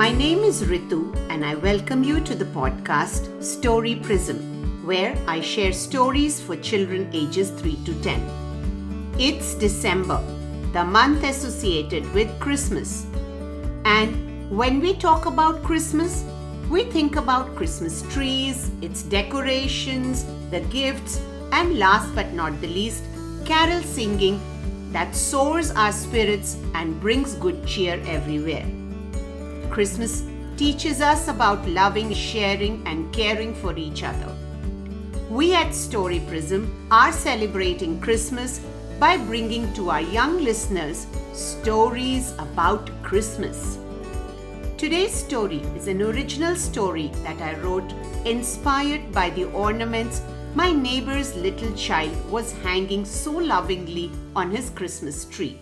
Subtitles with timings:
[0.00, 4.38] My name is Ritu, and I welcome you to the podcast Story Prism,
[4.86, 9.14] where I share stories for children ages 3 to 10.
[9.18, 10.24] It's December,
[10.72, 13.04] the month associated with Christmas.
[13.84, 16.24] And when we talk about Christmas,
[16.70, 21.20] we think about Christmas trees, its decorations, the gifts,
[21.52, 23.04] and last but not the least,
[23.44, 24.40] carol singing
[24.92, 28.79] that soars our spirits and brings good cheer everywhere.
[29.70, 30.24] Christmas
[30.56, 34.34] teaches us about loving, sharing, and caring for each other.
[35.30, 38.60] We at Story Prism are celebrating Christmas
[38.98, 43.78] by bringing to our young listeners stories about Christmas.
[44.76, 47.92] Today's story is an original story that I wrote
[48.24, 50.20] inspired by the ornaments
[50.54, 55.60] my neighbor's little child was hanging so lovingly on his Christmas tree.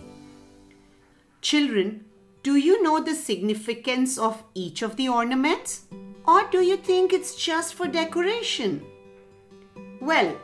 [1.41, 2.05] Children,
[2.41, 5.83] do you know the significance of each of the ornaments?
[6.25, 8.85] Or do you think it's just for decoration?
[9.99, 10.37] Well,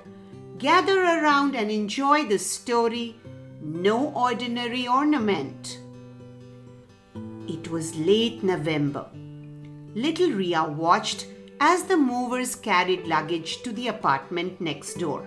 [0.58, 3.16] gather around and enjoy the story
[3.62, 5.80] No Ordinary Ornament.
[7.48, 9.06] It was late November.
[9.94, 11.28] Little Rhea watched
[11.62, 15.26] as the movers carried luggage to the apartment next door.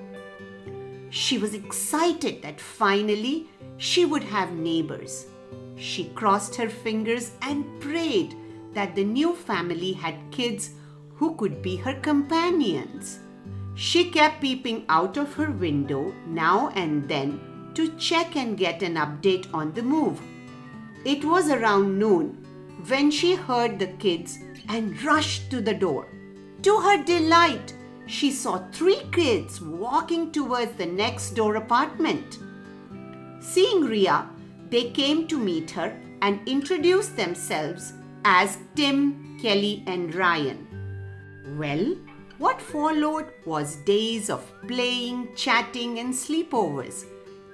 [1.09, 5.27] She was excited that finally she would have neighbors.
[5.79, 8.35] She crossed her fingers and prayed
[8.75, 10.71] that the new family had kids
[11.17, 13.21] who could be her companions.
[13.75, 17.41] She kept peeping out of her window now and then
[17.75, 20.21] to check and get an update on the move.
[21.05, 22.45] It was around noon
[22.87, 26.09] when she heard the kids and rushed to the door.
[26.63, 27.73] To her delight,
[28.07, 32.39] she saw three kids walking towards the next door apartment.
[33.41, 34.29] Seeing Rhea,
[34.71, 37.93] they came to meet her and introduced themselves
[38.25, 40.67] as Tim, Kelly, and Ryan.
[41.57, 41.97] Well,
[42.39, 47.05] what followed was days of playing, chatting, and sleepovers.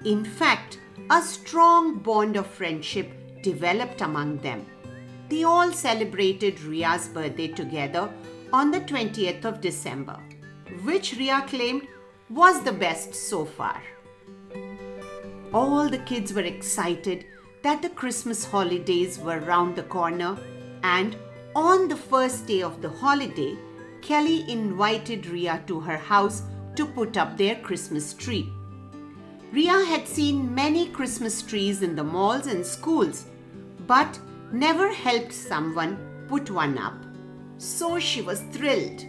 [0.05, 0.79] In fact,
[1.11, 4.67] a strong bond of friendship developed among them.
[5.29, 8.11] They all celebrated Rhea's birthday together
[8.53, 10.19] on the 20th of December,
[10.83, 11.87] which Rhea claimed
[12.29, 13.81] was the best so far
[15.55, 17.25] all the kids were excited
[17.63, 20.37] that the Christmas holidays were round the corner,
[20.83, 21.17] and
[21.55, 23.57] on the first day of the holiday,
[24.03, 26.43] Kelly invited Rhea to her house
[26.75, 28.53] to put up their Christmas tree.
[29.53, 33.27] Rhea had seen many Christmas trees in the malls and schools,
[33.87, 34.19] but
[34.53, 35.97] never helped someone
[36.29, 37.01] put one up.
[37.59, 39.07] So she was thrilled.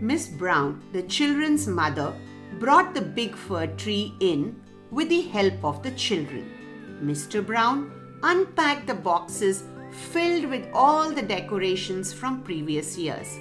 [0.00, 2.12] Miss Brown, the children's mother,
[2.58, 4.59] brought the big fir tree in
[4.90, 7.00] with the help of the children.
[7.02, 7.44] Mr.
[7.44, 7.90] Brown
[8.22, 13.38] unpacked the boxes filled with all the decorations from previous years.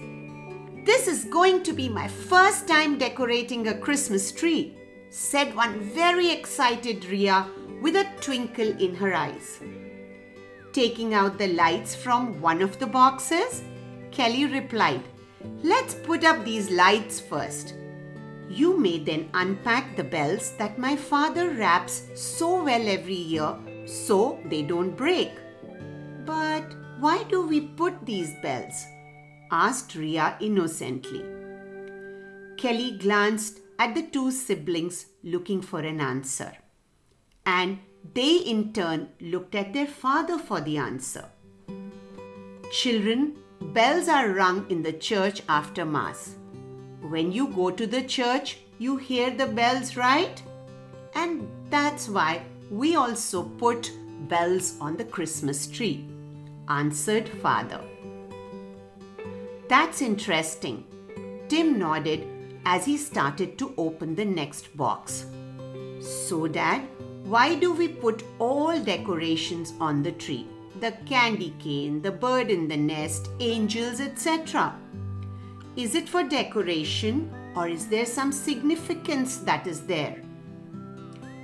[0.85, 4.77] This is going to be my first time decorating a Christmas tree,
[5.09, 7.47] said one very excited Rhea
[7.81, 9.59] with a twinkle in her eyes.
[10.71, 13.63] Taking out the lights from one of the boxes,
[14.11, 15.03] Kelly replied,
[15.63, 17.73] Let's put up these lights first.
[18.49, 23.55] You may then unpack the bells that my father wraps so well every year
[23.85, 25.31] so they don't break.
[26.25, 26.65] But
[26.99, 28.85] why do we put these bells?
[29.51, 31.23] asked Rhea innocently.
[32.57, 36.51] Kelly glanced at the two siblings looking for an answer.
[37.45, 37.79] And
[38.13, 41.25] they in turn looked at their father for the answer.
[42.71, 46.35] Children, bells are rung in the church after Mass.
[47.01, 50.41] When you go to the church, you hear the bells, right?
[51.15, 53.91] And that's why we also put
[54.27, 56.05] bells on the Christmas tree,
[56.67, 57.81] answered father.
[59.67, 60.85] That's interesting.
[61.47, 62.27] Tim nodded
[62.65, 65.25] as he started to open the next box.
[65.99, 66.81] So, Dad,
[67.23, 70.47] why do we put all decorations on the tree?
[70.79, 74.75] The candy cane, the bird in the nest, angels, etc.
[75.79, 80.21] Is it for decoration or is there some significance that is there?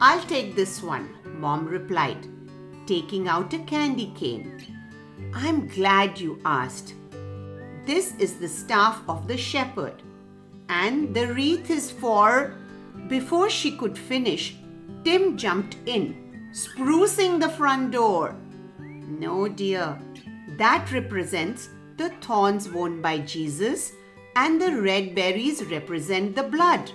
[0.02, 1.08] I'll take this one,
[1.40, 2.28] Mom replied,
[2.86, 4.62] taking out a candy cane.
[5.34, 6.96] I'm glad you asked.
[7.86, 10.04] This is the staff of the shepherd,
[10.68, 12.56] and the wreath is for.
[13.08, 14.58] Before she could finish,
[15.06, 18.36] Tim jumped in, sprucing the front door.
[18.80, 19.98] No, dear,
[20.58, 23.94] that represents the thorns worn by Jesus
[24.36, 26.92] and the red berries represent the blood.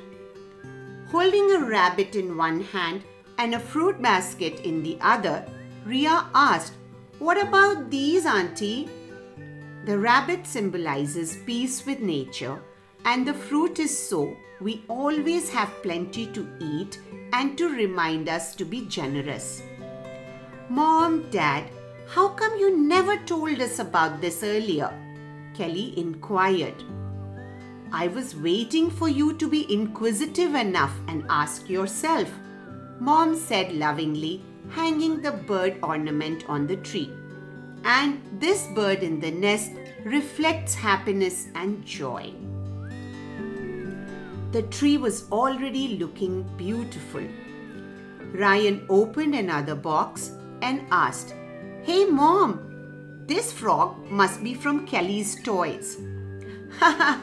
[1.11, 3.03] Holding a rabbit in one hand
[3.39, 5.45] and a fruit basket in the other,
[5.85, 6.75] Rhea asked,
[7.19, 8.89] What about these, Auntie?
[9.87, 12.63] The rabbit symbolizes peace with nature,
[13.05, 17.01] and the fruit is so we always have plenty to eat
[17.33, 19.63] and to remind us to be generous.
[20.69, 21.65] Mom, Dad,
[22.09, 24.93] how come you never told us about this earlier?
[25.55, 26.85] Kelly inquired.
[27.93, 32.31] I was waiting for you to be inquisitive enough and ask yourself,
[33.01, 37.13] Mom said lovingly, hanging the bird ornament on the tree.
[37.85, 39.73] And this bird in the nest
[40.05, 42.33] reflects happiness and joy.
[44.53, 47.23] The tree was already looking beautiful.
[48.33, 50.33] Ryan opened another box
[50.63, 51.35] and asked,
[51.83, 55.97] Hey mom, this frog must be from Kelly's toys.
[56.79, 57.21] Haha,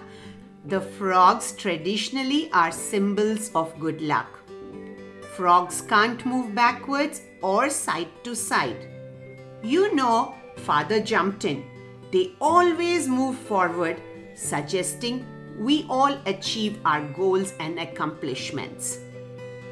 [0.67, 4.27] the frogs traditionally are symbols of good luck.
[5.35, 8.85] Frogs can't move backwards or side to side.
[9.63, 11.63] You know, father jumped in.
[12.11, 14.01] They always move forward,
[14.35, 15.25] suggesting
[15.57, 18.99] we all achieve our goals and accomplishments.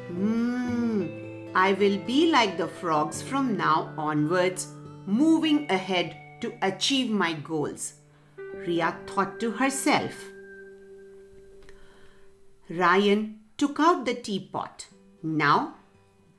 [0.08, 4.68] Hmm, I will be like the frogs from now onwards,
[5.04, 7.94] moving ahead to achieve my goals.
[8.66, 10.14] Rhea thought to herself.
[12.68, 14.88] Ryan took out the teapot.
[15.22, 15.74] Now,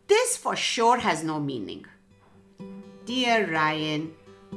[0.08, 1.86] this for sure has no meaning.
[3.06, 4.12] Dear Ryan,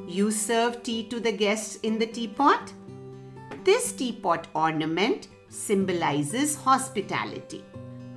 [0.08, 2.72] you serve tea to the guests in the teapot?
[3.62, 7.64] This teapot ornament symbolizes hospitality.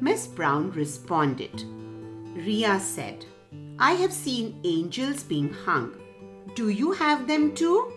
[0.01, 1.63] Miss Brown responded.
[2.35, 3.23] Rhea said,
[3.77, 5.93] I have seen angels being hung.
[6.55, 7.91] Do you have them too?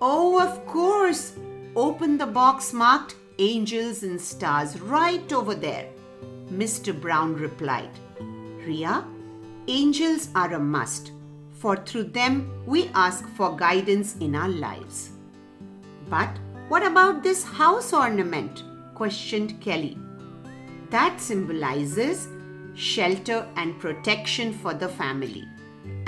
[0.00, 1.34] Oh, of course.
[1.76, 5.88] Open the box marked Angels and Stars right over there.
[6.50, 6.98] Mr.
[6.98, 7.90] Brown replied.
[8.66, 9.04] Rhea,
[9.68, 11.12] angels are a must,
[11.52, 15.10] for through them we ask for guidance in our lives.
[16.10, 16.30] But
[16.68, 18.64] what about this house ornament?
[18.96, 19.96] questioned Kelly.
[20.90, 22.26] That symbolizes
[22.74, 25.44] shelter and protection for the family.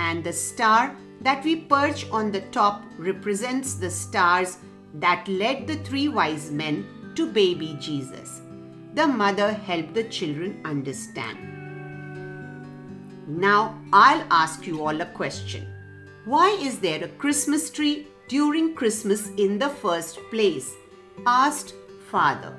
[0.01, 4.59] And the star that we perch on the top represents the stars
[4.95, 6.85] that led the three wise men
[7.21, 8.41] to baby Jesus.
[8.95, 11.39] The mother helped the children understand.
[13.29, 15.67] Now I'll ask you all a question.
[16.25, 20.73] Why is there a Christmas tree during Christmas in the first place?
[21.27, 21.75] asked
[22.11, 22.55] father.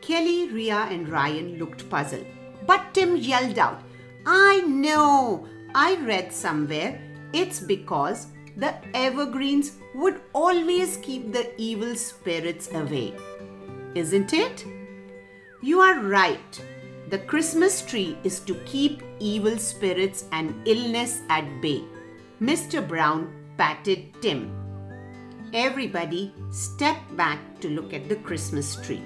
[0.00, 2.26] Kelly, Rhea, and Ryan looked puzzled.
[2.66, 3.82] But Tim yelled out,
[4.26, 5.46] I know!
[5.74, 6.98] I read somewhere
[7.32, 13.14] it's because the evergreens would always keep the evil spirits away.
[13.94, 14.64] Isn't it?
[15.62, 16.62] You are right.
[17.08, 21.82] The Christmas tree is to keep evil spirits and illness at bay.
[22.40, 22.86] Mr.
[22.86, 24.56] Brown patted Tim.
[25.52, 29.02] Everybody stepped back to look at the Christmas tree.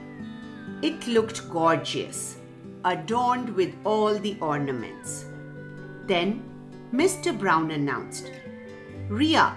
[0.82, 2.36] It looked gorgeous,
[2.84, 5.24] adorned with all the ornaments.
[6.06, 6.44] Then
[6.92, 7.36] Mr.
[7.36, 8.30] Brown announced,
[9.08, 9.54] Rhea,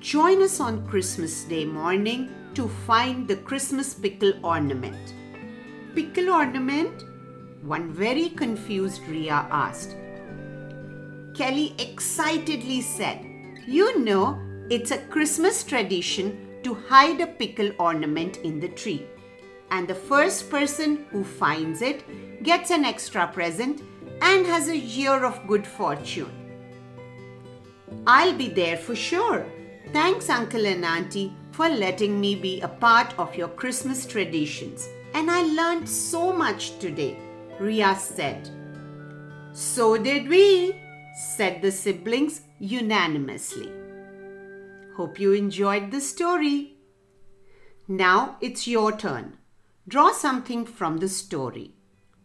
[0.00, 5.14] join us on Christmas Day morning to find the Christmas pickle ornament.
[5.94, 7.04] Pickle ornament?
[7.62, 9.96] One very confused Rhea asked.
[11.34, 13.24] Kelly excitedly said,
[13.66, 19.06] You know, it's a Christmas tradition to hide a pickle ornament in the tree.
[19.70, 23.80] And the first person who finds it gets an extra present
[24.20, 26.45] and has a year of good fortune.
[28.06, 29.46] I'll be there for sure.
[29.92, 34.88] Thanks, Uncle and Auntie, for letting me be a part of your Christmas traditions.
[35.14, 37.18] And I learned so much today,
[37.58, 38.50] Rhea said.
[39.52, 40.78] So did we,
[41.16, 43.72] said the siblings unanimously.
[44.96, 46.74] Hope you enjoyed the story.
[47.88, 49.38] Now it's your turn.
[49.88, 51.74] Draw something from the story.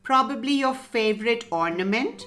[0.03, 2.25] Probably your favorite ornament.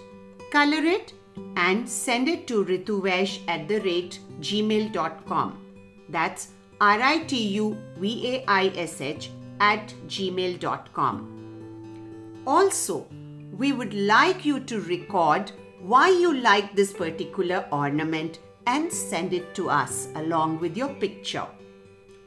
[0.53, 1.13] Color it
[1.57, 5.59] and send it to rituvaish at the rate gmail.com.
[6.09, 6.49] That's
[6.81, 11.31] R I T U V A I S H at gmail.com.
[12.47, 13.07] Also,
[13.57, 19.55] we would like you to record why you like this particular ornament and send it
[19.55, 21.47] to us along with your picture.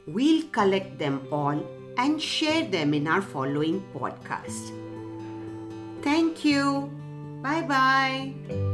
[0.06, 1.62] We'll collect them all
[1.98, 4.72] and share them in our following podcast.
[6.02, 6.90] Thank you.
[7.42, 8.67] Bye bye.